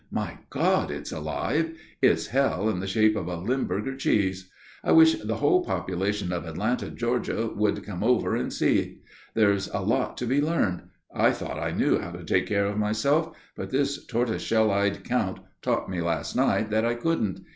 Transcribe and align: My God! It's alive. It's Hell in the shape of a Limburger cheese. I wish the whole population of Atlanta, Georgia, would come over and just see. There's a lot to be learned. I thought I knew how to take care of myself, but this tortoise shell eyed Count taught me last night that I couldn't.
My 0.09 0.39
God! 0.49 0.89
It's 0.89 1.11
alive. 1.11 1.77
It's 2.01 2.25
Hell 2.25 2.67
in 2.71 2.79
the 2.79 2.87
shape 2.87 3.15
of 3.15 3.27
a 3.27 3.35
Limburger 3.35 3.95
cheese. 3.97 4.49
I 4.83 4.93
wish 4.93 5.13
the 5.19 5.35
whole 5.35 5.63
population 5.63 6.33
of 6.33 6.43
Atlanta, 6.43 6.89
Georgia, 6.89 7.51
would 7.55 7.83
come 7.85 8.03
over 8.03 8.35
and 8.35 8.49
just 8.49 8.57
see. 8.57 9.01
There's 9.35 9.67
a 9.67 9.81
lot 9.81 10.17
to 10.17 10.25
be 10.25 10.41
learned. 10.41 10.89
I 11.13 11.29
thought 11.29 11.59
I 11.61 11.69
knew 11.69 11.99
how 11.99 12.09
to 12.13 12.23
take 12.23 12.47
care 12.47 12.65
of 12.65 12.79
myself, 12.79 13.37
but 13.55 13.69
this 13.69 14.03
tortoise 14.07 14.41
shell 14.41 14.71
eyed 14.71 15.03
Count 15.03 15.37
taught 15.61 15.87
me 15.87 16.01
last 16.01 16.35
night 16.35 16.71
that 16.71 16.83
I 16.83 16.95
couldn't. 16.95 17.41